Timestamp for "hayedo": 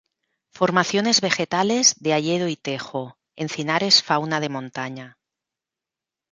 2.15-2.47